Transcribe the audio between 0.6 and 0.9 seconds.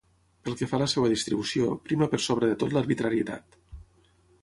que fa a la